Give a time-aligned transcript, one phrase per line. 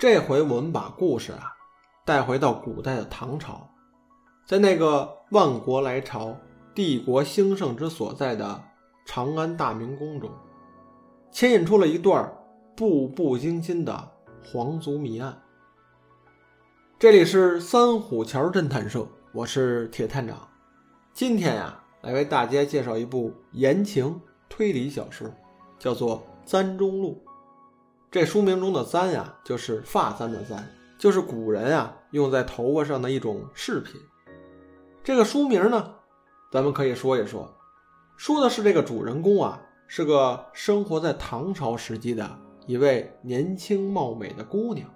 [0.00, 1.52] 这回我们把故事啊
[2.06, 3.68] 带回到古代的唐朝，
[4.46, 6.34] 在那个万国来朝、
[6.74, 8.64] 帝国兴盛之所在的
[9.04, 10.30] 长安大明宫中，
[11.30, 12.32] 牵引出了一段
[12.74, 14.10] 步步惊心的
[14.42, 15.38] 皇族谜案。
[16.98, 20.48] 这里是三虎桥侦探社，我是铁探长。
[21.12, 25.28] 今天呀，来为大家介绍一部言情推理小说，
[25.78, 26.16] 叫做
[26.50, 27.22] 《簪中录》。
[28.10, 30.58] 这书名中的“簪”呀，就是发簪的“簪”，
[30.98, 34.00] 就是古人啊用在头发上的一种饰品。
[35.04, 35.94] 这个书名呢，
[36.50, 37.48] 咱们可以说一说，
[38.16, 42.28] 说的是这个主人公啊是个生活在唐朝时期的
[42.66, 44.90] 一位年轻貌美的姑娘。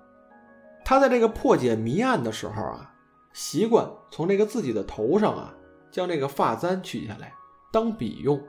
[0.84, 2.92] 她在这个破解谜案的时候啊，
[3.32, 5.54] 习惯从这个自己的头上啊
[5.88, 7.32] 将这个发簪取下来
[7.70, 8.42] 当笔用，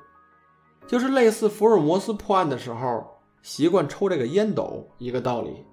[0.88, 3.12] 就是类似福尔摩斯破案的时候。
[3.46, 5.64] 习惯抽这个烟斗，一个道理。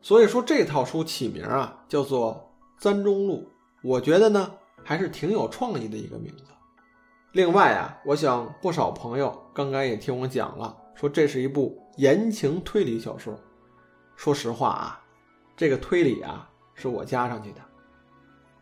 [0.00, 2.50] 所以说这套书起名啊，叫做
[2.82, 3.46] 《簪中录》，
[3.82, 4.50] 我觉得呢
[4.82, 6.44] 还是挺有创意的一个名字。
[7.32, 13.38] 另外啊，我想不少朋友刚刚也听我讲了，说这是一部言情推理小说。
[14.16, 15.04] 说实话啊，
[15.54, 17.60] 这个推理啊是我加上去的。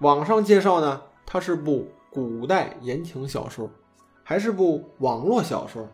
[0.00, 3.70] 网上介绍呢，它是部古代言情小说，
[4.24, 5.88] 还是部网络小说，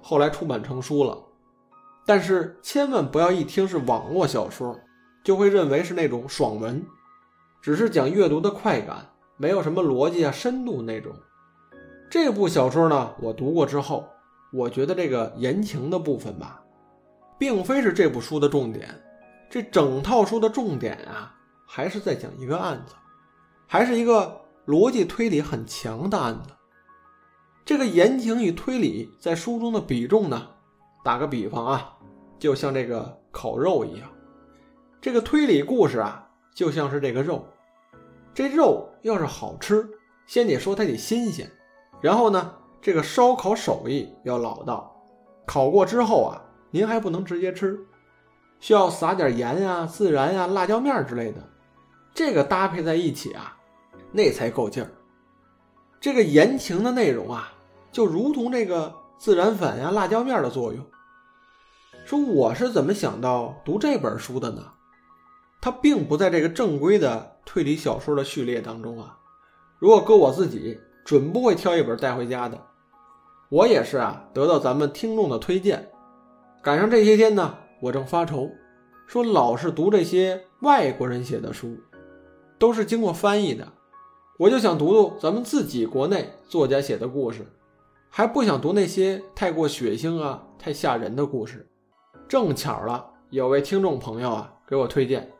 [0.00, 1.20] 后来出版成书了。
[2.06, 4.78] 但是千万不要一听是网络小说，
[5.22, 6.84] 就会认为是那种爽文，
[7.62, 11.12] 只是讲阅读的快感，没有什么逻辑啊、深度那种。
[12.10, 14.06] 这部小说呢，我读过之后，
[14.52, 16.62] 我觉得这个言情的部分吧，
[17.38, 18.88] 并非是这部书的重点。
[19.50, 21.34] 这整套书的重点啊，
[21.66, 22.94] 还是在讲一个案子，
[23.66, 26.50] 还是一个逻辑推理很强的案子。
[27.64, 30.48] 这个言情与推理在书中的比重呢？
[31.04, 31.96] 打个比方啊，
[32.38, 34.08] 就像这个烤肉一样，
[35.02, 37.44] 这个推理故事啊，就像是这个肉。
[38.32, 39.86] 这肉要是好吃，
[40.26, 41.48] 先得说它得新鲜，
[42.00, 44.98] 然后呢，这个烧烤手艺要老道，
[45.46, 47.78] 烤过之后啊，您还不能直接吃，
[48.58, 51.40] 需要撒点盐呀、孜然呀、辣椒面之类的，
[52.14, 53.54] 这个搭配在一起啊，
[54.10, 54.90] 那才够劲儿。
[56.00, 57.52] 这个言情的内容啊，
[57.92, 60.82] 就如同这个孜然粉呀、辣椒面的作用。
[62.04, 64.62] 说我是怎么想到读这本书的呢？
[65.60, 69.18] 它并不在这个正规的推理小说的序列当中啊。
[69.78, 72.60] 如果搁我自己，准不会挑一本带回家的。
[73.48, 75.90] 我也是啊，得到咱们听众的推荐，
[76.62, 78.50] 赶上这些天呢，我正发愁，
[79.06, 81.78] 说老是读这些外国人写的书，
[82.58, 83.66] 都是经过翻译的，
[84.38, 87.46] 我就想读读咱们自己国内作家写的故事，
[88.10, 91.66] 还不想读那些太过血腥啊、太吓人的故事。
[92.26, 95.30] 正巧了，有位听众朋友啊给我推荐，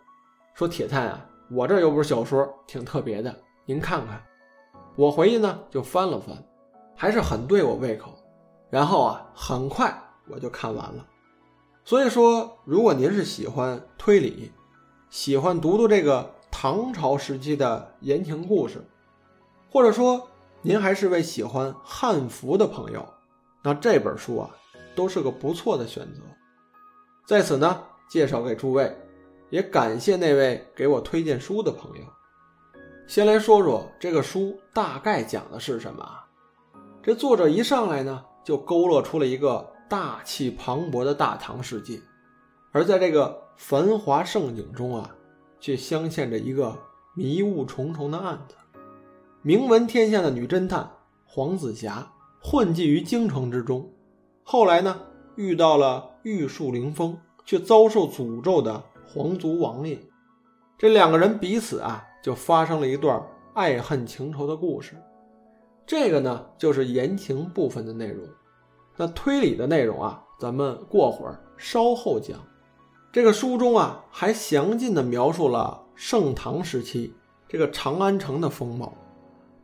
[0.55, 3.34] 说铁探啊，我这有本小说挺特别的，
[3.65, 4.22] 您看看。
[4.94, 6.37] 我回去呢就翻了翻，
[6.94, 8.12] 还是很对我胃口。
[8.71, 9.97] 然后啊，很快
[10.28, 11.06] 我就看完了。
[11.84, 14.53] 所以说，如果您是喜欢推理，
[15.11, 18.84] 喜欢读读这个唐朝时期的言情故事，
[19.71, 20.28] 或者说
[20.62, 23.06] 您还是位喜欢汉服的朋友，
[23.62, 24.50] 那这本书啊
[24.94, 26.21] 都是个不错的选择。
[27.27, 28.95] 在此呢，介绍给诸位，
[29.49, 32.05] 也感谢那位给我推荐书的朋友。
[33.07, 36.07] 先来说说这个书大概讲的是什么。
[37.03, 41.99] 这作者一上来呢，就勾勒出了一个大气磅礴的大唐世界，
[42.73, 45.15] 而在这个繁华盛景中啊，
[45.61, 46.77] 却镶嵌着一个
[47.15, 48.55] 迷雾重重的案子。
[49.41, 50.91] 名闻天下的女侦探
[51.25, 53.91] 黄子霞混迹于京城之中，
[54.43, 55.01] 后来呢，
[55.37, 56.11] 遇到了。
[56.25, 59.99] 玉树临风却遭受诅咒的皇族王爷，
[60.78, 63.22] 这两个人彼此啊就发生了一段
[63.53, 64.97] 爱恨情仇的故事。
[65.85, 68.26] 这个呢就是言情部分的内容。
[68.97, 72.38] 那推理的内容啊，咱们过会儿稍后讲。
[73.12, 77.12] 这个书中啊还详尽的描述了盛唐时期
[77.47, 78.94] 这个长安城的风貌，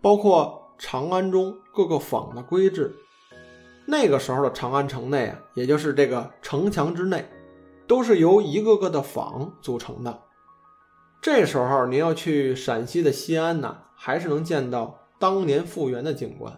[0.03, 2.95] 包括长安中各个坊的规制。
[3.91, 7.29] 那个时候的长安城内啊，也就是这个城墙之内，
[7.89, 10.17] 都是由一个个的坊组成的。
[11.21, 16.57] 这时候您要去陕西的西安呢，还是能见到当年复原的景观。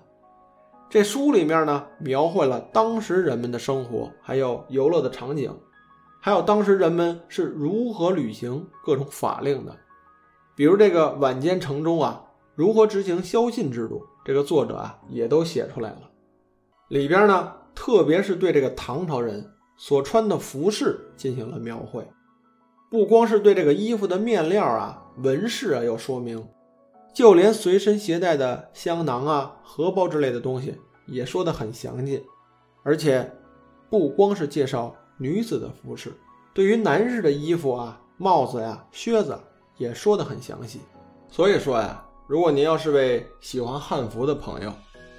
[0.90, 5.50] 这书里面呢，描绘了当时人们的生活，还有游乐的场景，
[6.20, 9.74] 还有当时人们是如何履行各种法令的。
[10.54, 12.22] 比如这个晚间城中啊，
[12.54, 16.11] 如何执行宵禁制度，这个作者啊也都写出来了。
[16.92, 22.06] 里边呢，特别是对这个唐朝人所穿的服饰进行了描绘，
[22.90, 26.46] 不光是对这个衣服的面料啊、纹饰啊有说明，
[27.14, 32.22] 就连随身携带的香囊啊、荷包之类的东西也说得很详尽。
[32.82, 33.32] 而且，
[33.88, 36.12] 不光是介绍女子的服饰，
[36.52, 39.34] 对于男士的衣服啊、帽子呀、靴子
[39.78, 40.82] 也说得很详细。
[41.30, 44.70] 所以说呀，如果您要是位喜欢汉服的朋友，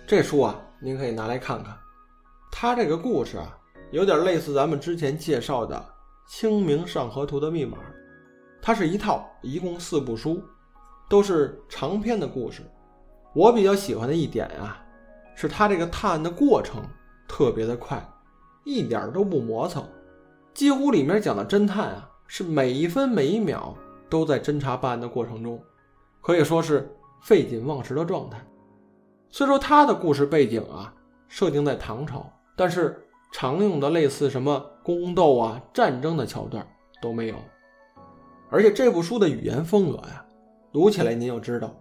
[0.06, 1.74] 这书啊，您可以拿来看看。
[2.52, 3.58] 他这个故事啊，
[3.92, 5.76] 有点类似咱们之前介绍的
[6.30, 7.78] 《清明上河图》的密码。
[8.62, 10.44] 它是一套，一共四部书，
[11.08, 12.62] 都是长篇的故事。
[13.34, 14.86] 我比较喜欢的一点啊，
[15.36, 16.84] 是他这个探案的过程
[17.30, 18.06] 特别的快，
[18.66, 19.88] 一点都不磨蹭。
[20.54, 23.74] 几乎里面讲的侦探啊，是每一分每一秒
[24.10, 25.64] 都在侦查办案的过程中，
[26.22, 28.46] 可以说是废寝忘食的状态。
[29.36, 30.94] 虽说他的故事背景啊
[31.28, 36.64] 设定在唐朝，但是常用的类似什么宫斗啊、战争的桥段
[37.02, 37.36] 都没有。
[38.52, 40.24] 而且这部书的语言风格呀，
[40.72, 41.76] 读起来您就知道，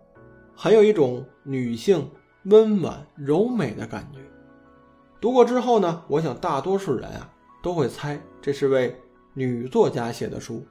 [0.56, 2.10] 很有一种女性
[2.44, 4.20] 温婉柔美的感觉。
[5.20, 7.30] 读过之后呢，我想大多数人啊
[7.62, 8.98] 都会猜这是位
[9.34, 10.66] 女作家写的书，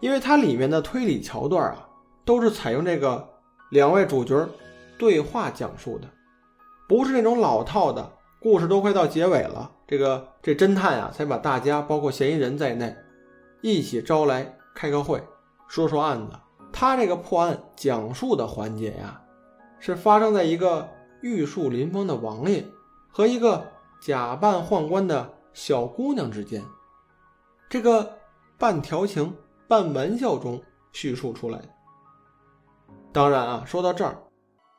[0.00, 1.88] 因为它里面的推理桥段啊
[2.22, 3.26] 都是采用这个
[3.70, 4.46] 两位主角。
[4.98, 6.08] 对话讲述的，
[6.88, 12.96] 不是那种老套的故事，都快到结尾了，这个这侦探啊才把大家包括嫌疑人在内
[13.60, 15.22] 一起招来开个会，
[15.68, 16.32] 说说案子。
[16.72, 19.20] 他这个破案讲述的环节呀，
[19.78, 20.88] 是发生在一个
[21.22, 22.64] 玉树临风的王爷
[23.10, 23.66] 和一个
[24.00, 26.62] 假扮宦官的小姑娘之间，
[27.68, 28.18] 这个
[28.58, 29.34] 半调情
[29.66, 31.68] 半玩笑中叙述出来的。
[33.12, 34.18] 当然啊，说到这儿。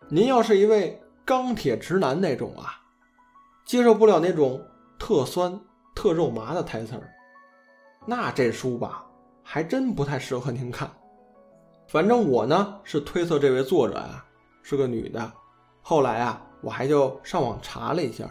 [0.10, 2.80] 您要是一位钢铁直男那种啊，
[3.66, 4.66] 接受不了那种
[4.98, 5.60] 特酸
[5.94, 7.10] 特肉麻的台词儿，
[8.06, 9.06] 那这书吧
[9.44, 10.90] 还真不太适合您看。
[11.90, 14.24] 反正我呢是推测这位作者呀
[14.64, 15.30] 是个女的。
[15.82, 18.30] 后来啊我还就上网查了一下，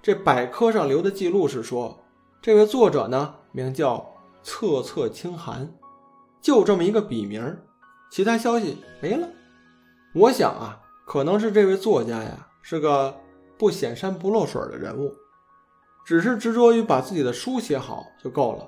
[0.00, 1.98] 这百科上留的记录是说，
[2.40, 4.10] 这位作者呢名叫
[4.42, 5.70] 策策清寒，
[6.40, 7.58] 就这么一个笔名，
[8.10, 9.28] 其他消息没了。
[10.14, 13.14] 我想啊，可能是这位作家呀是个
[13.58, 15.14] 不显山不露水的人物，
[16.04, 18.66] 只是执着于把自己的书写好就够了。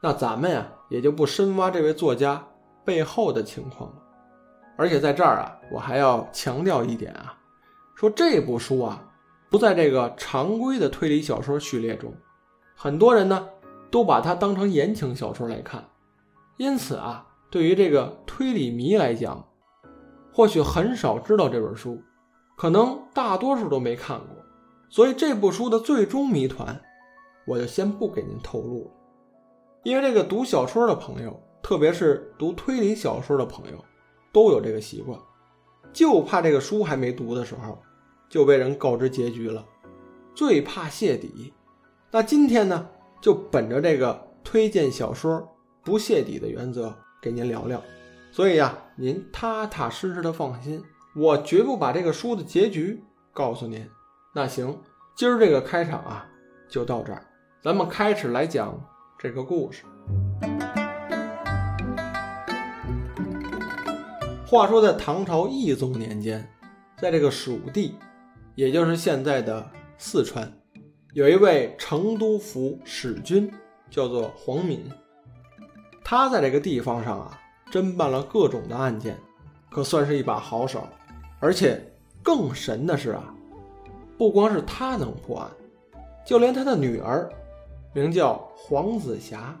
[0.00, 2.42] 那咱们呀也就不深挖这位作家
[2.84, 3.96] 背后的情况了。
[4.78, 7.36] 而且在这儿啊，我还要强调一点啊，
[7.94, 9.04] 说这部书啊
[9.50, 12.14] 不在这个常规的推理小说序列中，
[12.74, 13.48] 很多人呢
[13.90, 15.86] 都把它当成言情小说来看，
[16.56, 19.47] 因此啊，对于这个推理迷来讲。
[20.38, 22.00] 或许很少知道这本书，
[22.56, 24.28] 可能大多数都没看过，
[24.88, 26.80] 所以这部书的最终谜团，
[27.44, 28.90] 我就先不给您透露了。
[29.82, 33.84] 因为这个读小说的朋友，特别是读推理小说的朋友，
[34.30, 35.18] 都有这个习惯，
[35.92, 37.76] 就怕这个书还没读的时候，
[38.28, 39.66] 就被人告知结局了，
[40.36, 41.52] 最怕泄底。
[42.12, 42.88] 那今天呢，
[43.20, 45.48] 就本着这个推荐小说
[45.82, 47.82] 不泄底的原则，给您聊聊。
[48.30, 50.82] 所以呀，您踏踏实实的放心，
[51.16, 53.02] 我绝不把这个书的结局
[53.32, 53.88] 告诉您。
[54.34, 54.78] 那行，
[55.16, 56.28] 今儿这个开场啊，
[56.68, 57.22] 就到这儿，
[57.60, 58.78] 咱们开始来讲
[59.18, 59.84] 这个故事。
[64.46, 66.48] 话说在唐朝义宗年间，
[66.98, 67.96] 在这个蜀地，
[68.54, 70.52] 也就是现在的四川，
[71.14, 73.50] 有一位成都府使君，
[73.90, 74.88] 叫做黄敏。
[76.04, 77.40] 他在这个地方上啊。
[77.70, 79.16] 侦办了各种的案件，
[79.70, 80.86] 可算是一把好手。
[81.40, 81.80] 而且
[82.22, 83.32] 更神的是啊，
[84.16, 85.50] 不光是他能破案，
[86.26, 87.30] 就连他的女儿，
[87.92, 89.56] 名叫黄子霞，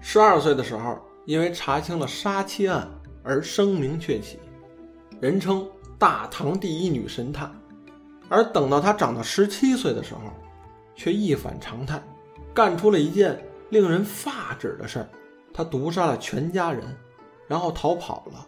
[0.00, 2.88] 十二岁的时候，因为查清了杀妻案
[3.24, 4.38] 而声名鹊起，
[5.20, 7.52] 人称大唐第一女神探。
[8.28, 10.20] 而等到她长到十七岁的时候，
[10.94, 12.00] 却一反常态，
[12.54, 13.36] 干出了一件
[13.70, 15.08] 令人发指的事儿，
[15.52, 16.84] 她毒杀了全家人。
[17.46, 18.46] 然后逃跑了，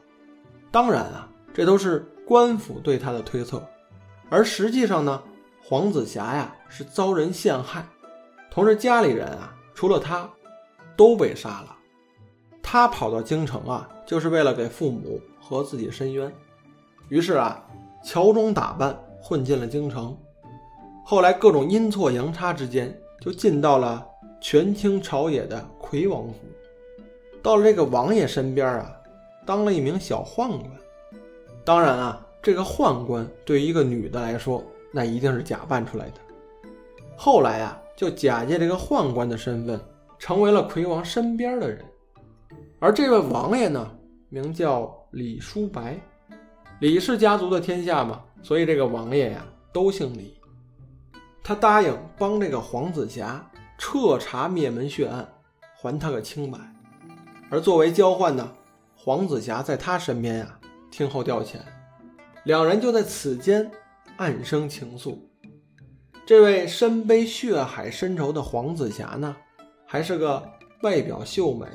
[0.70, 3.62] 当然啊，这都是官府对他的推测，
[4.28, 5.22] 而实际上呢，
[5.62, 7.86] 黄子霞呀是遭人陷害，
[8.50, 10.28] 同时家里人啊除了他，
[10.96, 11.76] 都被杀了。
[12.62, 16.30] 他跑到京城啊，就是为了给父母和自己伸冤，
[17.08, 17.64] 于是啊，
[18.04, 20.16] 乔装打扮混进了京城，
[21.04, 24.06] 后来各种阴错阳差之间，就进到了
[24.40, 26.34] 权倾朝野的魁王府。
[27.48, 28.94] 到了这个王爷身边啊，
[29.46, 30.70] 当了一名小宦官。
[31.64, 34.62] 当然啊，这个宦官对于一个女的来说，
[34.92, 36.20] 那一定是假扮出来的。
[37.16, 39.80] 后来啊，就假借这个宦官的身份，
[40.18, 41.82] 成为了魁王身边的人。
[42.80, 43.90] 而这位王爷呢，
[44.28, 45.98] 名叫李叔白，
[46.80, 50.38] 李氏家族的天下嘛，所以这个王爷呀都姓李。
[51.42, 53.42] 他答应帮这个黄子霞
[53.78, 55.26] 彻查灭门血案，
[55.80, 56.58] 还他个清白。
[57.50, 58.52] 而作为交换呢，
[58.96, 60.58] 黄子霞在他身边呀
[60.90, 61.56] 听候调遣，
[62.44, 63.70] 两人就在此间
[64.16, 65.16] 暗生情愫。
[66.26, 69.34] 这位身背血海深仇的黄子霞呢，
[69.86, 70.46] 还是个
[70.82, 71.66] 外表秀美、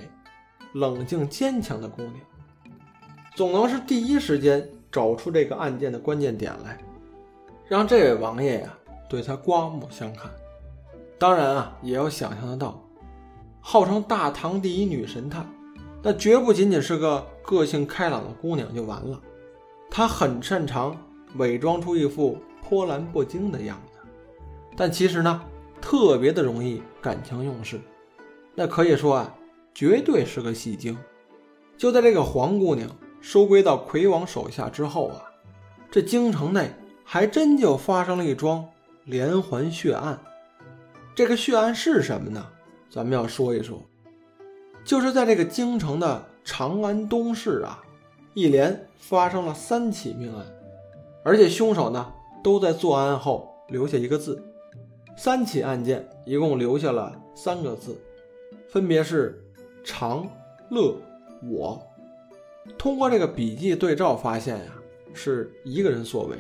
[0.73, 2.15] 冷静坚强的姑娘，
[3.35, 6.77] 总能是第一时间找出这个案件的关键点来，
[7.67, 8.77] 让这位王爷呀
[9.09, 10.29] 对她刮目相看。
[11.17, 12.79] 当然啊，也要想象得到，
[13.59, 15.51] 号称大唐第一女神探，
[16.05, 19.17] 那绝不仅仅是个个性开朗的姑娘就完了，
[19.89, 20.95] 她很擅长
[21.37, 23.99] 伪装出一副波澜不惊的样子。
[24.75, 25.41] 但其实呢，
[25.79, 27.79] 特别的容易感情用事，
[28.53, 29.33] 那可以说啊，
[29.73, 30.97] 绝对是个戏精。
[31.77, 32.89] 就在这个黄姑娘
[33.21, 35.23] 收归到魁王手下之后啊，
[35.89, 36.69] 这京城内
[37.05, 38.67] 还真就发生了一桩
[39.05, 40.19] 连环血案。
[41.15, 42.45] 这个血案是什么呢？
[42.89, 43.81] 咱们要说一说，
[44.85, 47.83] 就是在这个京城的长安东市啊，
[48.33, 50.45] 一连发生了三起命案，
[51.23, 52.13] 而且凶手呢
[52.43, 54.43] 都在作案后留下一个字。
[55.15, 57.95] 三起案件一共留下了三个字，
[58.67, 59.41] 分别是
[59.85, 60.27] “长
[60.69, 60.95] 乐
[61.43, 61.81] 我”。
[62.77, 64.73] 通过这个笔记对照发现呀，
[65.13, 66.37] 是一个人所为。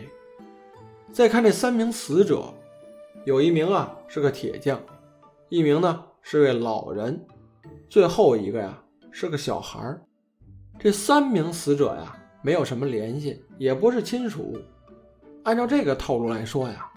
[1.11, 2.51] 再看这三名死者，
[3.25, 4.81] 有一名啊是个铁匠，
[5.49, 7.23] 一名呢是位老人，
[7.89, 8.77] 最后一个呀
[9.11, 10.01] 是个小孩儿。
[10.79, 14.57] 这三名死者呀没有什么联系，也不是亲属。
[15.43, 16.89] 按照这个套路来说呀。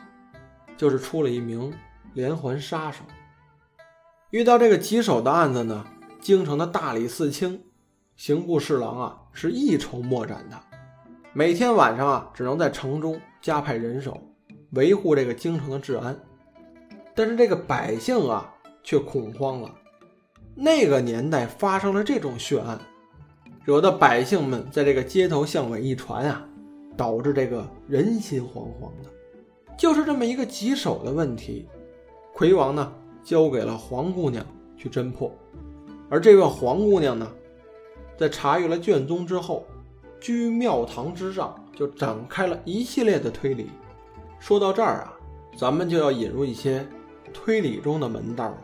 [0.79, 1.73] 就是出了一名
[2.13, 3.03] 连环杀手。
[4.29, 5.87] 遇到这个棘手的案子呢，
[6.21, 7.65] 京城的大理寺卿、
[8.15, 10.63] 刑部侍郎啊是一筹莫展的，
[11.33, 14.21] 每天晚上啊只能在城中加派人手
[14.73, 16.15] 维护这个京城的治安。
[17.15, 18.53] 但是这个百姓啊
[18.83, 19.75] 却恐慌了，
[20.59, 22.81] 那个年代发生了这种血案，
[23.63, 26.43] 惹得百姓们在这个街头巷尾一传啊，
[26.97, 29.11] 导致这个人心惶惶的。
[29.77, 31.69] 就是这么一个棘手的问题，
[32.33, 32.91] 魁王呢
[33.23, 34.43] 交给了黄姑娘
[34.79, 35.31] 去侦破，
[36.09, 37.31] 而这位黄姑娘呢，
[38.17, 39.67] 在查阅了卷宗之后，
[40.19, 43.69] 居庙堂之上就展开了一系列的推理。
[44.39, 45.13] 说到这儿啊，
[45.55, 46.87] 咱们就要引入一些
[47.35, 48.59] 推理中的门道了。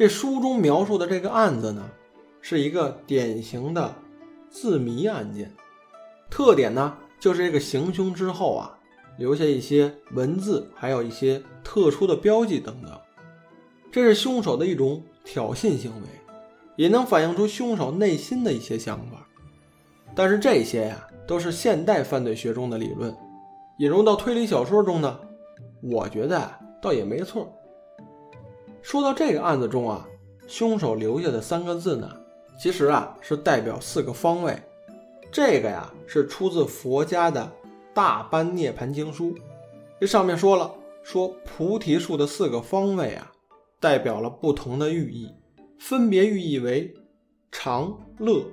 [0.00, 1.86] 这书中描述的这个案子呢，
[2.40, 3.94] 是一个典型的
[4.48, 5.54] 自谜案件，
[6.30, 8.78] 特点呢就是这个行凶之后啊。
[9.18, 12.98] 留下一些文字，还有一些特殊的标记等等，
[13.92, 16.08] 这是凶手的一种挑衅行为，
[16.76, 19.26] 也能反映出凶手内心的一些想法。
[20.14, 23.14] 但是这些呀，都是现代犯罪学中的理论，
[23.76, 25.20] 引入到推理小说中呢，
[25.82, 27.54] 我觉得倒也没错。
[28.82, 30.06] 说到这个案子中啊，
[30.46, 32.10] 凶手留下的三个字呢，
[32.58, 34.58] 其实啊是代表四个方位，
[35.30, 37.50] 这个呀是出自佛家的。
[37.92, 39.34] 大般涅盘经书，
[40.00, 40.72] 这上面说了，
[41.02, 43.32] 说菩提树的四个方位啊，
[43.80, 45.28] 代表了不同的寓意，
[45.76, 46.94] 分别寓意为
[47.50, 48.44] 常、乐、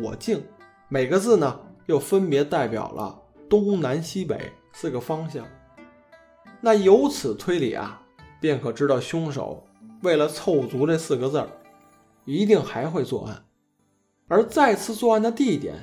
[0.00, 0.40] 我、净。
[0.88, 3.20] 每个字呢，又分别代表了
[3.50, 4.40] 东南西北
[4.72, 5.44] 四个方向。
[6.60, 8.00] 那由此推理啊，
[8.40, 9.66] 便可知道凶手
[10.02, 11.48] 为了凑足这四个字儿，
[12.24, 13.44] 一定还会作案，
[14.28, 15.74] 而再次作案的地点。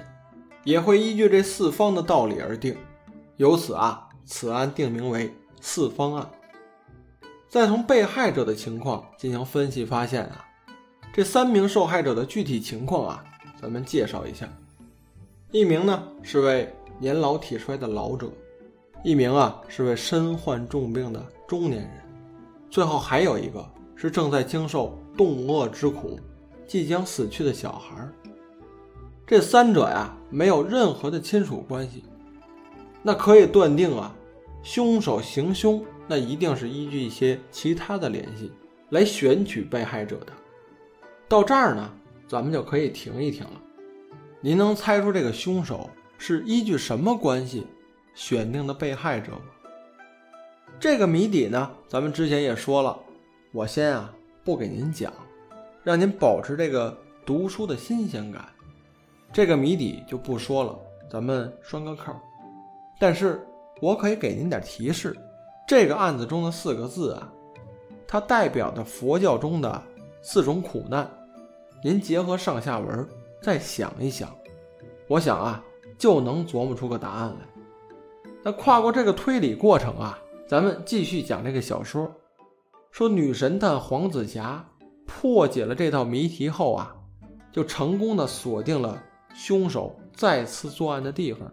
[0.63, 2.75] 也会依据这四方的道理而定，
[3.37, 5.31] 由此啊，此案定名为
[5.61, 6.27] 四方案。
[7.47, 10.43] 再从被害者的情况进行分析，发现啊，
[11.13, 13.23] 这三名受害者的具体情况啊，
[13.61, 14.49] 咱们介绍一下。
[15.51, 18.27] 一名呢是位年老体衰的老者，
[19.03, 21.91] 一名啊是位身患重病的中年人，
[22.75, 23.65] 最后还有一个
[23.95, 26.19] 是正在经受冻饿之苦、
[26.67, 28.05] 即将死去的小孩。
[29.25, 32.03] 这三者呀，没有任何的亲属关系，
[33.01, 34.13] 那可以断定啊，
[34.61, 38.51] 凶手行凶那一定是依据一些其他的联系
[38.89, 40.33] 来选取被害者的。
[41.29, 41.89] 到这儿呢，
[42.27, 43.61] 咱们就可以停一停了。
[44.41, 47.65] 您能猜出这个凶手是依据什么关系
[48.13, 49.45] 选定的被害者吗？
[50.79, 52.97] 这个谜底呢，咱们之前也说了，
[53.51, 54.13] 我先啊
[54.43, 55.11] 不给您讲，
[55.83, 58.45] 让您保持这个读书的新鲜感。
[59.31, 60.77] 这个谜底就不说了，
[61.09, 62.13] 咱们拴个扣。
[62.99, 63.45] 但是
[63.81, 65.15] 我可以给您点提示，
[65.67, 67.31] 这个案子中的四个字啊，
[68.07, 69.83] 它代表的佛教中的
[70.21, 71.09] 四种苦难，
[71.83, 73.07] 您结合上下文
[73.41, 74.29] 再想一想，
[75.07, 75.63] 我想啊，
[75.97, 77.63] 就能琢磨出个答案来。
[78.43, 82.09] 那跨过这个推理过程啊，咱们继续讲这个小说。
[82.91, 84.65] 说女神探黄子霞
[85.05, 86.95] 破解了这道谜题后啊，
[87.51, 91.51] 就成功的锁定了凶手再次作案的地方，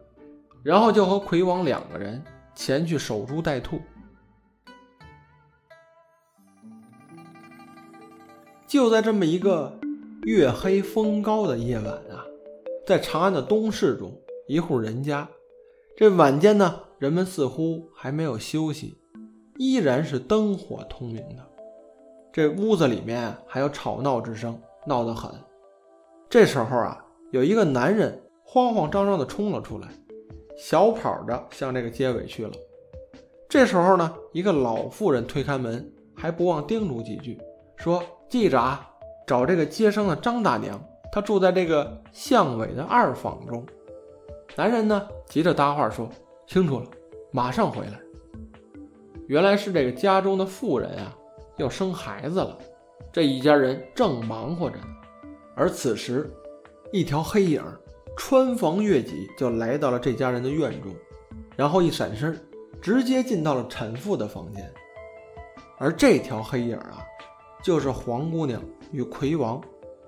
[0.63, 2.23] 然后就和魁王两个人
[2.55, 3.81] 前去守株待兔。
[8.69, 9.77] 就在这么一个
[10.23, 12.25] 月黑风高的夜晚啊，
[12.87, 15.29] 在长安的东市中，一户人家，
[15.97, 18.99] 这晚间呢，人们似乎还没有休息，
[19.59, 21.47] 依然是灯火通明的。
[22.33, 25.31] 这屋子里面还有吵闹之声，闹得很。
[26.31, 29.89] 这时候啊，有一个男人慌慌张张地冲了出来，
[30.57, 32.53] 小跑着向这个街尾去了。
[33.49, 37.39] 这时候呢，一个老妇人推开门，还不忘叮嘱几句，
[37.77, 38.03] 说。
[38.31, 38.89] 记着啊，
[39.27, 40.83] 找这个接生的张大娘，
[41.13, 43.63] 她住在这个巷尾的二房中。
[44.57, 46.09] 男人呢，急着搭话说
[46.47, 46.87] ：“清楚了，
[47.31, 48.01] 马上回来。”
[49.29, 51.17] 原来是这个家中的妇人啊，
[51.57, 52.59] 要生孩子了，
[53.13, 54.87] 这一家人正忙活着呢。
[55.55, 56.31] 而此时，
[56.93, 57.63] 一条黑影
[58.17, 60.93] 穿房越脊，就来到了这家人的院中，
[61.57, 62.39] 然后一闪身，
[62.81, 64.73] 直接进到了产妇的房间。
[65.79, 67.05] 而这条黑影啊。
[67.65, 69.61] 就是黄姑娘与魁王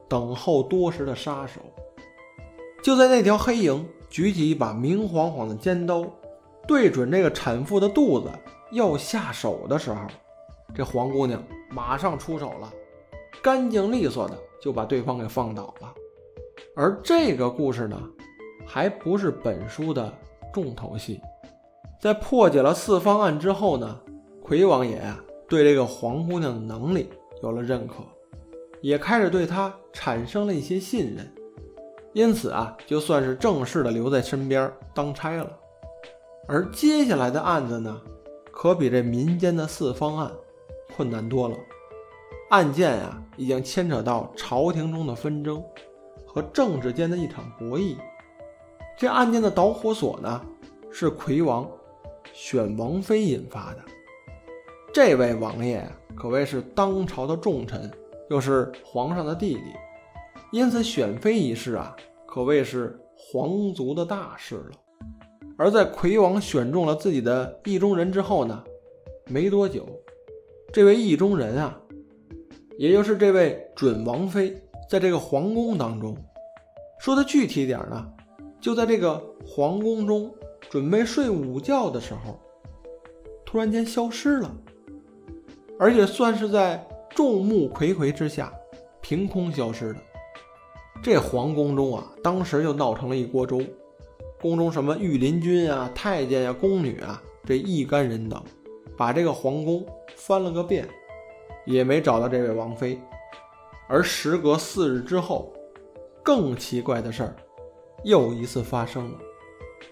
[0.08, 1.60] 等候多时的杀手。
[2.82, 6.06] 就在那条黑影举起一把明晃晃的尖刀，
[6.68, 8.30] 对准这个产妇的肚子
[8.70, 10.06] 要下手的时候，
[10.72, 12.72] 这黄姑娘马上出手了，
[13.42, 15.92] 干净利索的就把对方给放倒了。
[16.76, 18.00] 而这个故事呢，
[18.64, 20.16] 还不是本书的
[20.52, 21.20] 重头戏。
[22.00, 24.00] 在破解了四方案之后呢，
[24.40, 27.10] 魁王爷啊对这个黄姑娘的能力。
[27.42, 27.94] 有了认可，
[28.80, 31.34] 也开始对她产生了一些信任，
[32.14, 35.50] 因此啊，就算是正式的留在身边当差了。
[36.48, 38.00] 而接下来的案子呢，
[38.50, 40.32] 可比这民间的四方案
[40.96, 41.56] 困难多了。
[42.50, 45.62] 案件啊，已经牵扯到朝廷中的纷争
[46.26, 47.96] 和政治间的一场博弈。
[48.96, 50.40] 这案件的导火索呢，
[50.90, 51.68] 是魁王
[52.32, 53.78] 选王妃引发的。
[54.92, 55.86] 这位王爷。
[56.16, 57.90] 可谓是当朝的重臣，
[58.30, 59.62] 又是皇上的弟弟，
[60.54, 61.96] 因此选妃一事啊，
[62.28, 64.70] 可谓是皇族的大事了。
[65.56, 68.62] 而在魁王选中了自己的意中人之后呢，
[69.26, 69.84] 没多久，
[70.72, 71.76] 这位意中人啊，
[72.78, 74.56] 也就是这位准王妃，
[74.88, 76.16] 在这个皇宫当中，
[77.00, 78.06] 说的具体点呢，
[78.60, 80.32] 就在这个皇宫中
[80.70, 82.38] 准备睡午觉的时候，
[83.44, 84.56] 突然间消失了。
[85.80, 88.54] 而且算是在众目睽睽之下
[89.00, 89.98] 凭空消失的。
[91.04, 93.60] 这皇宫中啊，当时就闹成了一锅粥，
[94.40, 98.42] 宫中什么御林军啊、太监呀、宫女啊，这一干人等，
[98.96, 99.84] 把这个皇宫
[100.16, 100.88] 翻了个遍，
[101.66, 102.98] 也没找到这位王妃。
[103.86, 105.52] 而时隔四日之后，
[106.22, 107.36] 更奇怪的事儿
[108.02, 109.18] 又一次发生了，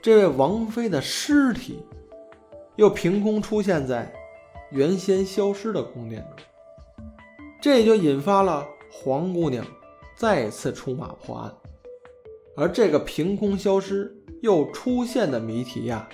[0.00, 1.84] 这位王妃的尸体
[2.76, 4.10] 又凭空出现在。
[4.70, 7.04] 原先消失的宫殿中，
[7.60, 9.62] 这也就引发了黄姑娘
[10.16, 11.52] 再次出马破案，
[12.56, 16.08] 而这个凭空消失又出现的谜题呀，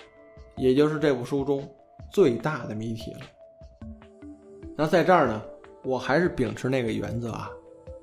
[0.57, 1.69] 也就是这部书中
[2.13, 3.21] 最大的谜题了。
[4.77, 5.43] 那在这儿呢，
[5.85, 7.51] 我还是秉持那个原则啊，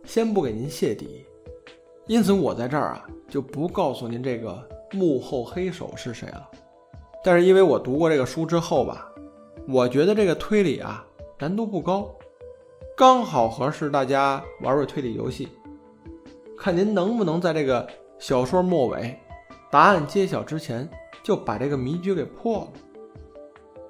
[0.03, 1.25] 先不给您泄底，
[2.07, 6.49] 因此我在这儿啊就不告诉您这个幕后黑手是谁了。
[7.23, 9.11] 但是因为我读过这个书之后吧。
[9.67, 11.03] 我觉得这个推理啊
[11.39, 12.07] 难度不高，
[12.95, 15.47] 刚好合适大家玩玩推理游戏。
[16.57, 17.87] 看您能不能在这个
[18.17, 19.19] 小说末尾，
[19.69, 20.89] 答案揭晓之前
[21.23, 22.67] 就把这个谜局给破了。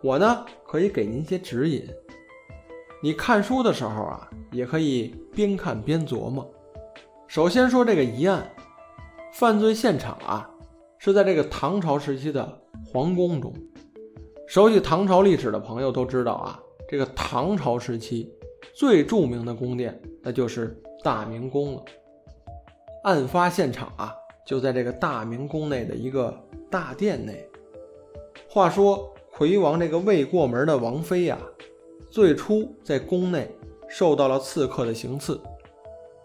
[0.01, 1.87] 我呢可以给您一些指引。
[3.01, 6.49] 你看书的时候啊，也可以边看边琢磨。
[7.27, 8.49] 首先说这个疑案，
[9.33, 10.49] 犯罪现场啊
[10.97, 13.53] 是在这个唐朝时期的皇宫中。
[14.47, 18.31] 熟悉唐朝历史的朋友都知道啊，这个唐朝时期
[18.73, 21.83] 最著名的宫殿，那就是大明宫了。
[23.05, 24.11] 案发现场啊，
[24.47, 26.35] 就在这个大明宫内的一个
[26.71, 27.47] 大殿内。
[28.49, 31.37] 话说魁王这个未过门的王妃呀，
[32.09, 33.47] 最初在宫内
[33.87, 35.39] 受到了刺客的行刺，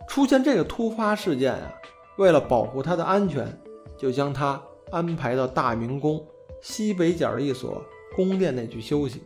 [0.09, 1.71] 出现这个突发事件啊，
[2.17, 3.47] 为了保护她的安全，
[3.99, 4.59] 就将她
[4.91, 6.27] 安排到大明宫
[6.63, 7.83] 西北角的一所。
[8.17, 9.23] 宫殿内去休息，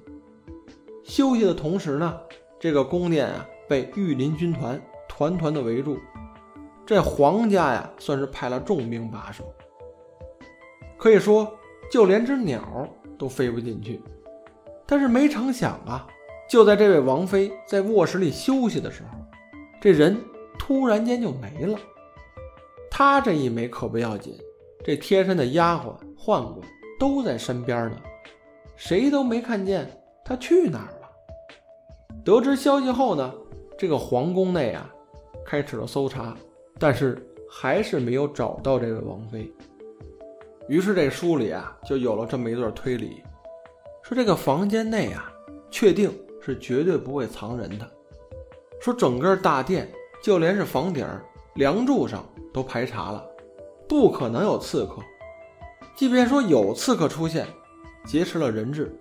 [1.05, 2.21] 休息的同时呢，
[2.61, 5.97] 这个宫殿啊被御林军团团团的围住，
[6.87, 9.45] 这皇家呀算是派了重兵把守，
[10.99, 11.51] 可以说
[11.91, 14.03] 就连只鸟都飞不进去。
[14.87, 16.07] 但是没成想啊，
[16.49, 19.19] 就在这位王妃在卧室里休息的时候，
[19.81, 20.23] 这人
[20.59, 21.79] 突然间就没了。
[22.91, 24.37] 他这一没可不要紧，
[24.85, 26.59] 这贴身的丫鬟、宦官
[27.01, 27.97] 都在身边呢，
[28.77, 29.91] 谁都没看见
[30.23, 31.11] 他去哪儿了。
[32.23, 33.35] 得知消息后呢，
[33.79, 34.89] 这个皇宫内啊
[35.47, 36.37] 开始了搜查，
[36.79, 37.17] 但是
[37.49, 39.53] 还是没有找到这位王妃。
[40.69, 43.23] 于是这书里啊就有了这么一段推理。
[44.03, 45.33] 说这个房间内啊，
[45.71, 47.91] 确定是绝对不会藏人的。
[48.81, 49.91] 说整个大殿，
[50.23, 51.07] 就连是房顶、
[51.55, 53.25] 梁柱上都排查了，
[53.89, 54.97] 不可能有刺客。
[55.97, 57.47] 即便说有刺客出现，
[58.05, 58.95] 劫持了人质，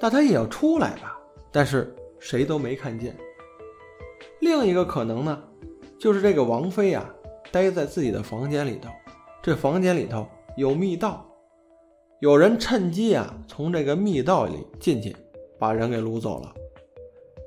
[0.00, 1.18] 那他也要出来吧？
[1.50, 3.14] 但是谁都没看见。
[4.40, 5.42] 另一个可能呢，
[6.02, 7.08] 就是这个王妃啊，
[7.52, 8.90] 待在自己的房间里头，
[9.40, 11.24] 这房间里头有密道。
[12.18, 15.14] 有人趁机啊，从这个密道里进去，
[15.60, 16.52] 把人给掳走了。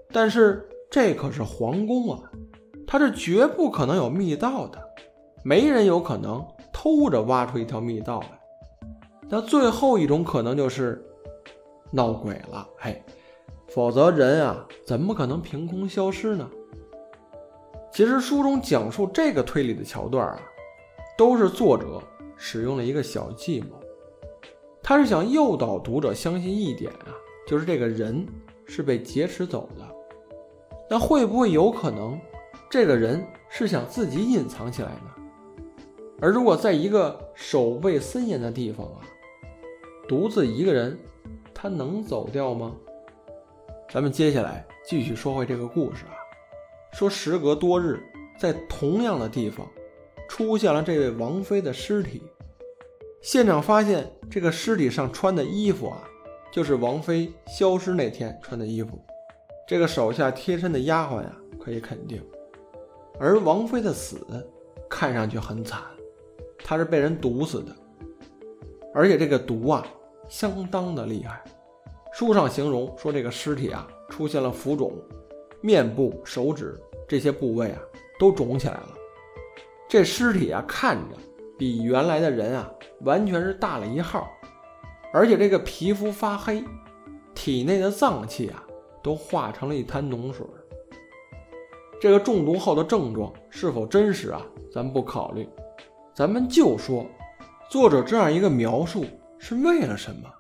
[0.10, 2.32] 但是这可是皇宫啊，
[2.88, 4.82] 他是绝不可能有密道的，
[5.44, 6.41] 没人有可能
[6.72, 8.39] 偷着挖出一条密道来。
[9.28, 11.06] 那最后一种可能就是
[11.91, 13.04] 闹鬼了，嘿，
[13.68, 16.50] 否则人啊，怎么可能凭空消失呢？
[17.96, 20.42] 其实书中讲述这个推理的桥段啊，
[21.18, 22.04] 都是作者
[22.36, 23.68] 使用了一个小计谋。
[24.84, 27.16] 他是想诱导读者相信一点啊，
[27.48, 28.28] 就是这个人
[28.66, 29.96] 是被劫持走的。
[30.90, 32.20] 那会不会有可能，
[32.70, 35.16] 这个人是想自己隐藏起来呢？
[36.20, 39.08] 而如果在一个守卫森严的地方啊，
[40.06, 41.00] 独自一个人，
[41.54, 42.76] 他能走掉吗？
[43.90, 46.12] 咱们接下来继续说回这个故事啊。
[46.98, 48.02] 说时隔多日，
[48.40, 49.70] 在同样的地方，
[50.30, 52.24] 出现了这位王妃的尸体。
[53.22, 56.02] 现场发现这个尸体上穿的衣服啊，
[56.54, 58.98] 就是王妃消失那天穿的衣服。
[59.68, 62.24] 这个手下贴身的丫鬟呀，可以肯定。
[63.20, 64.26] 而王妃的死
[64.90, 65.82] 看上去很惨，
[66.60, 67.76] 她是被人毒死的，
[68.94, 69.86] 而且这个毒啊，
[70.30, 71.44] 相当的厉害。
[72.14, 74.94] 书上形容说，这个尸体啊，出现了浮肿，
[75.60, 77.80] 面部、手指这些部位啊，
[78.20, 78.89] 都肿起来了。
[79.88, 81.15] 这尸体啊，看着
[81.58, 82.72] 比原来的人啊。
[83.02, 84.32] 完全是大了一号，
[85.12, 86.63] 而且这个皮肤发黑，
[87.36, 88.63] 体内的脏器啊
[89.04, 90.46] 都化成了一滩脓水。
[92.00, 94.41] 这个中毒后的症状是否真实啊？
[94.74, 95.48] 咱不考虑，
[96.15, 97.06] 咱们就说
[97.70, 99.06] 作者这样一个描述
[99.38, 100.34] 是为了什么？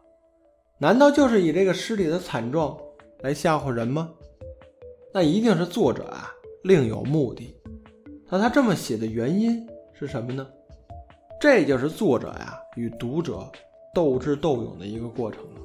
[0.77, 2.75] 难道就是以这个尸体的惨状
[3.19, 4.09] 来吓唬人吗？
[5.13, 6.24] 那一定是作者啊
[6.65, 7.55] 另有目的。
[8.27, 10.45] 那他这么写的原因是什么呢？
[11.39, 13.47] 这就是作者呀与读者
[13.93, 15.61] 斗智斗勇的一个过程了。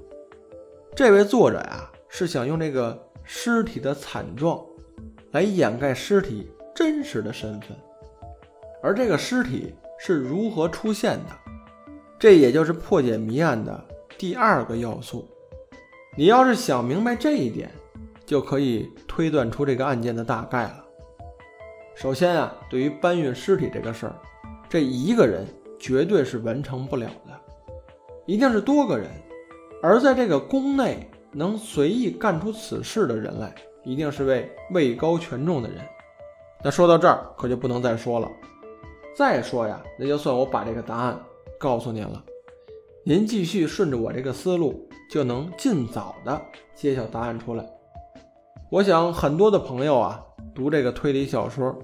[0.94, 4.62] 这位作者呀是想用这个尸体的惨状
[5.30, 7.74] 来掩盖尸体真实的身份，
[8.82, 11.30] 而这个尸体是如何出现的，
[12.18, 13.82] 这也就是破解谜案的
[14.18, 15.26] 第二个要素。
[16.14, 17.70] 你要是想明白这一点，
[18.26, 20.79] 就可以推断出这个案件的大概了。
[22.00, 24.14] 首先啊，对于搬运尸体这个事儿，
[24.70, 25.46] 这一个人。
[25.82, 27.32] 绝对是完成不了的，
[28.26, 29.08] 一定是多个人。
[29.82, 35.78] 而在这个宫内能随意干出此事的人来，一定是位位高权重的人。
[36.62, 38.30] 那说到这儿，可就不能再说了。
[39.16, 41.18] 再说呀，那就算我把这个答案
[41.58, 42.22] 告诉您了，
[43.04, 46.38] 您继续顺着我这个思路，就能尽早的
[46.74, 47.64] 揭晓答案出来。
[48.70, 50.22] 我想很多的朋友啊，
[50.54, 51.76] 读这个推理小说，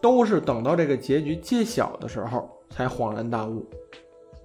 [0.00, 2.50] 都是等到这个结局揭晓的时候。
[2.68, 3.64] 才恍然大悟，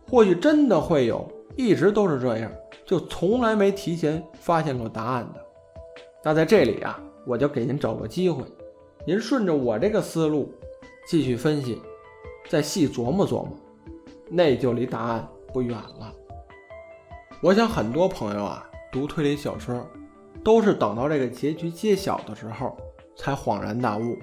[0.08, 2.50] 或许真的会有，一直都是这样，
[2.86, 5.42] 就从来没提前发现过答案的。
[6.24, 8.44] 那在这里啊，我就给您找个机会，
[9.06, 10.54] 您顺着我这个思路
[11.08, 11.82] 继续分析，
[12.48, 13.50] 再细琢磨琢磨，
[14.30, 16.14] 那就离答案不远了。
[17.42, 19.84] 我想很多朋友啊，读推理小说，
[20.44, 22.78] 都是等到这个结局揭晓的时候
[23.22, 24.18] 才恍然大悟，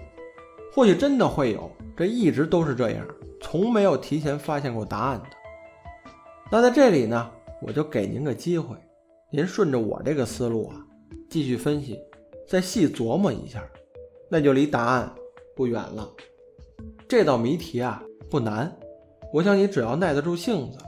[0.74, 3.06] 或许真的会有，这一直都是这样。
[3.40, 5.26] 从没有提前发现过答案的，
[6.50, 7.30] 那在这里呢，
[7.62, 8.76] 我就给您个机会，
[9.30, 10.84] 您顺着我这个思路啊，
[11.30, 11.96] 继续分析，
[12.48, 13.64] 再细琢磨一下，
[14.28, 15.08] 那就离答案
[15.54, 16.11] 不远了。
[17.06, 18.76] 这道谜题啊不难，
[19.32, 20.78] 我想你只要耐得住性子，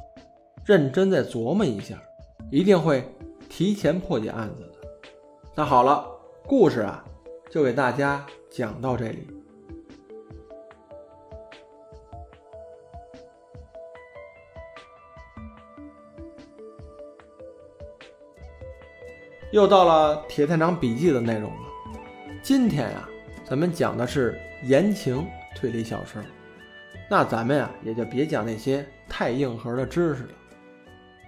[0.65, 1.97] 认真再琢磨一下，
[2.51, 3.05] 一定会
[3.49, 4.89] 提前破解案子的。
[5.55, 6.05] 那好了，
[6.49, 7.05] 故事啊
[7.51, 9.27] 就给大家讲到这里。
[19.51, 21.59] 又到了铁探长笔记的内容了。
[22.41, 23.09] 今天啊
[23.45, 26.23] 咱们讲的是言情推理小说
[27.11, 30.31] 那咱们呀也就别讲那些太硬核的知识了。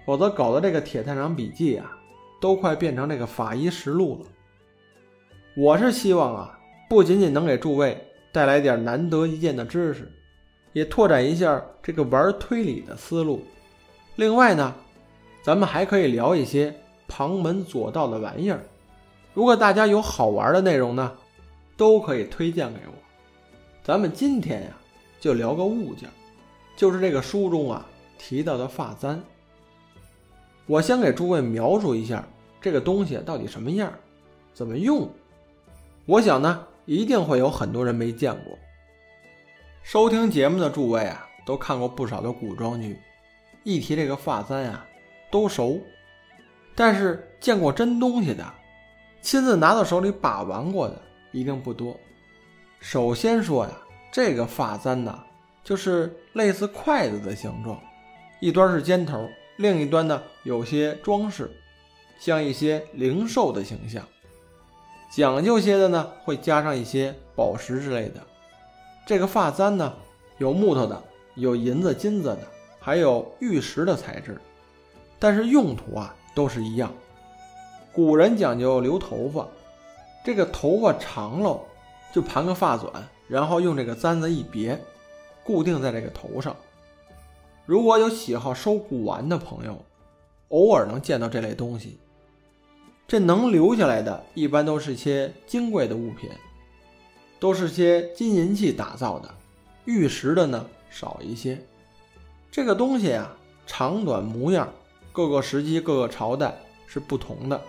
[0.05, 1.91] 否则搞得这个铁探长笔记啊
[2.39, 4.32] 都快变成这个法医实录了。
[5.55, 7.95] 我是希望啊，不仅仅能给诸位
[8.31, 10.11] 带来点难得一见的知识，
[10.71, 13.43] 也拓展一下这个玩推理的思路。
[14.15, 14.73] 另外呢，
[15.43, 16.73] 咱们还可以聊一些
[17.07, 18.63] 旁门左道的玩意儿。
[19.35, 21.15] 如果大家有好玩的内容呢，
[21.77, 22.93] 都可以推荐给我。
[23.83, 24.69] 咱们今天呀，
[25.19, 26.09] 就聊个物件，
[26.75, 27.85] 就是这个书中啊
[28.17, 29.21] 提到的发簪。
[30.65, 32.27] 我先给诸位描述一下
[32.59, 33.93] 这个东西到底什么样，
[34.51, 35.07] 怎么用。
[36.05, 38.59] 我想呢，一定会有很多人没见过。
[39.83, 42.99] 收听节目的诸位啊，都看过不少的古装剧。
[43.63, 44.85] 一提这个发簪啊，
[45.31, 45.79] 都熟，
[46.75, 48.45] 但是见过真东西的，
[49.21, 51.97] 亲自拿到手里把玩过的一定不多。
[52.81, 53.71] 首先说呀，
[54.11, 55.23] 这个发簪呢，
[55.63, 57.81] 就是类似筷子的形状，
[58.41, 61.49] 一端是尖头，另一端呢有些装饰，
[62.19, 64.05] 像一些灵兽的形象。
[65.15, 68.19] 讲究些的呢，会加上一些宝石之类的。
[69.05, 69.93] 这个发簪呢，
[70.39, 71.03] 有木头的，
[71.35, 72.39] 有银子、金子的。
[72.79, 74.41] 还有玉石的材质，
[75.17, 76.91] 但是用途啊都是一样。
[77.93, 79.47] 古人讲究留头发，
[80.25, 81.57] 这个头发长了
[82.11, 82.91] 就盘个发纂，
[83.29, 84.77] 然后用这个簪子一别，
[85.45, 86.53] 固定在这个头上。
[87.65, 89.85] 如果有喜好收古玩的朋友，
[90.49, 91.99] 偶尔能见到这类东西。
[93.13, 96.31] 这能留下来的，一般都是些金贵的物品，
[97.39, 99.31] 都是些金银器打造的，
[99.85, 101.63] 玉石的呢少一些。
[102.49, 103.31] 这个东西啊，
[103.67, 104.67] 长短模样，
[105.11, 107.61] 各个时期、各个朝代是不同的。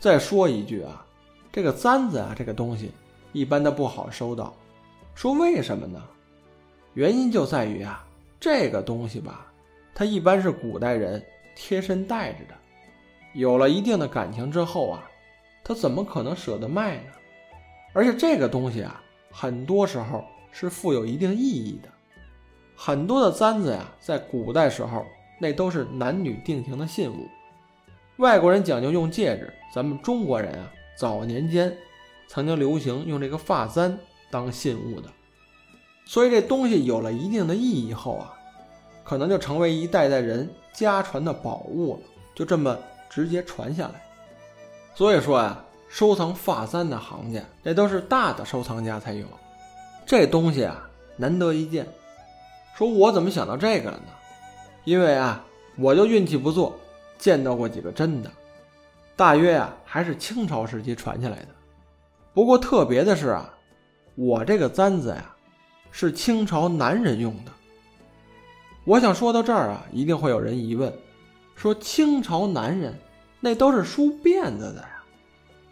[0.00, 1.04] 再说一句啊，
[1.52, 2.90] 这个簪子啊，这个东西
[3.32, 4.54] 一般的不好收到。
[5.14, 6.02] 说为什么呢？
[6.94, 8.02] 原因就在于啊，
[8.40, 9.52] 这个东西吧，
[9.94, 11.22] 它一般是古代人
[11.54, 12.54] 贴身带着的，
[13.36, 15.02] 有了一定的感情之后啊，
[15.62, 17.12] 他怎么可能舍得卖呢？
[17.92, 21.88] 而且这个东西啊，很多时候是富有一定意义的。
[22.74, 25.04] 很多的簪子呀，在古代时候，
[25.38, 27.28] 那都是男女定情的信物。
[28.16, 31.76] 外国人讲究用戒指，咱们中国人啊，早年间
[32.28, 33.98] 曾经流行用这个发簪
[34.30, 35.10] 当信物的。
[36.06, 38.32] 所以这东西有了一定的意义后啊，
[39.04, 42.00] 可能就成为一代代人家传的宝物了，
[42.34, 44.02] 就这么直接传下来。
[44.94, 49.26] 所以说呀，收藏发簪的行家，那都是大的收藏家才有。
[50.04, 51.86] 这东西啊，难得一见。
[52.76, 54.12] 说我怎么想到这个了呢？
[54.84, 55.44] 因为啊，
[55.76, 56.78] 我就运气不错，
[57.18, 58.30] 见到过几个真的。
[59.16, 61.48] 大约呀，还是清朝时期传下来的。
[62.34, 63.52] 不过特别的是啊，
[64.14, 65.34] 我这个簪子呀，
[65.90, 67.52] 是清朝男人用的。
[68.84, 70.92] 我想说到这儿啊，一定会有人疑问，
[71.56, 72.94] 说清朝男人
[73.40, 75.02] 那都是梳辫子的呀。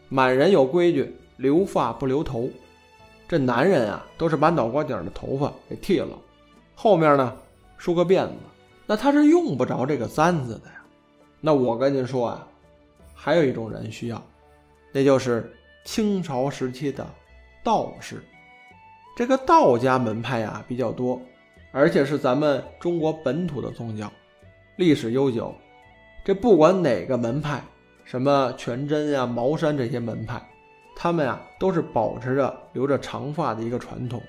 [0.08, 2.48] 满人有规矩，留发不留头。
[3.28, 6.18] 这男人啊，都是把脑瓜顶的头发给剃了。
[6.74, 7.36] 后面呢，
[7.76, 8.32] 梳个辫子，
[8.86, 10.82] 那他是用不着这个簪子的呀。
[11.40, 12.46] 那我跟您说啊，
[13.14, 14.22] 还有一种人需要，
[14.90, 17.06] 那就是清朝时期的
[17.62, 18.22] 道士。
[19.16, 21.20] 这个道家门派呀比较多，
[21.72, 24.10] 而且是咱们中国本土的宗教，
[24.76, 25.54] 历史悠久。
[26.24, 27.62] 这不管哪个门派，
[28.04, 30.40] 什么全真呀、茅山这些门派，
[30.96, 34.22] 他们呀都是保持着留着长发的一个传统，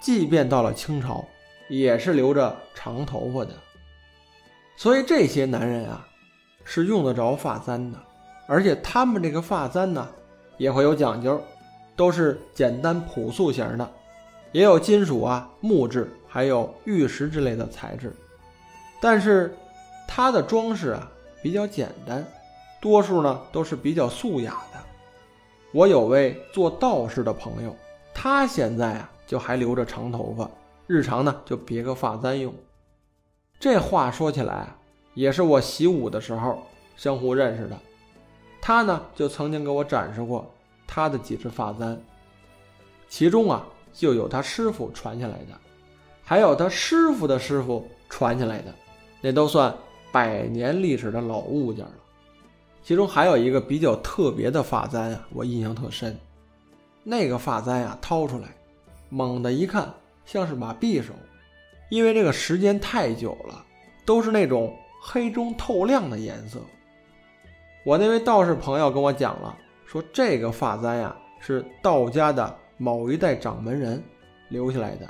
[0.00, 1.24] 即便到了清朝。
[1.70, 3.50] 也是留着长头发的，
[4.74, 6.08] 所以这些男人啊，
[6.64, 7.98] 是用得着发簪的，
[8.46, 10.08] 而且他们这个发簪呢，
[10.56, 11.38] 也会有讲究，
[11.94, 13.86] 都是简单朴素型的，
[14.50, 18.16] 也有金属啊、木质，还有玉石之类的材质，
[18.98, 19.54] 但是
[20.06, 21.06] 它的装饰啊
[21.42, 22.26] 比较简单，
[22.80, 24.78] 多数呢都是比较素雅的。
[25.72, 27.74] 我有位做道士的朋友，
[28.14, 30.48] 他现在啊就还留着长头发。
[30.86, 32.54] 日常呢就别个发簪用，
[33.60, 34.66] 这话说起来
[35.12, 36.62] 也是我习武的时候
[36.96, 37.78] 相互认识的。
[38.60, 40.50] 他呢就曾经给我展示过
[40.86, 42.00] 他的几只发簪，
[43.08, 45.58] 其中啊就有他师傅传下来的，
[46.24, 48.74] 还有他师傅的师傅传下来的，
[49.20, 49.74] 那都算
[50.10, 51.94] 百年历史的老物件了。
[52.82, 56.18] 其中还有一个比较特别的发簪啊，我印象特深。
[57.04, 58.48] 那个发簪啊掏出来，
[59.08, 59.92] 猛地一看。
[60.24, 61.14] 像是把匕首，
[61.88, 63.64] 因为这个时间太久了，
[64.04, 66.60] 都是那种黑中透亮的颜色。
[67.82, 74.04] 我那位道士朋友跟我讲了，说这个发簪呀是道家的某一代掌门人
[74.50, 75.08] 留下来的，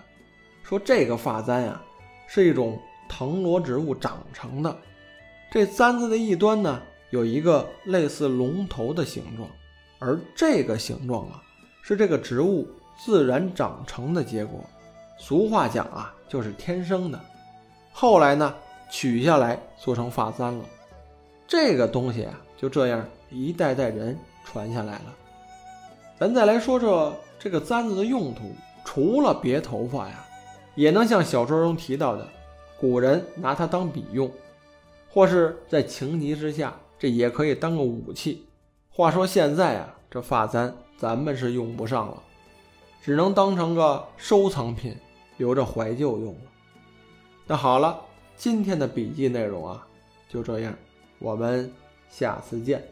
[0.62, 1.82] 说这个发簪呀
[2.28, 4.76] 是一种藤萝植物长成的，
[5.50, 9.48] 这簪子的一端呢有一个类似龙头的形状，
[9.98, 11.42] 而这个形状啊
[11.82, 14.62] 是这个植物自然长成的结果，
[15.16, 17.18] 俗话讲啊就是天生的，
[17.92, 18.54] 后来呢
[18.90, 20.64] 取下来做成发簪了，
[21.46, 22.38] 这个东西啊。
[22.60, 25.14] 就这样一代代人传下来了。
[26.18, 28.50] 咱再来说说这个簪子的用途，
[28.84, 30.26] 除了别头发呀，
[30.74, 32.26] 也能像小说中提到的，
[32.78, 34.30] 古人拿它当笔用，
[35.10, 38.46] 或是在情急之下，这也可以当个武器。
[38.90, 42.22] 话说现在啊，这发簪咱们是用不上了，
[43.02, 44.96] 只能当成个收藏品，
[45.36, 46.40] 留着怀旧用了。
[47.46, 48.00] 那好了，
[48.36, 49.86] 今天的笔记内容啊，
[50.28, 50.74] 就这样，
[51.18, 51.70] 我们。
[52.10, 52.82] 下次见。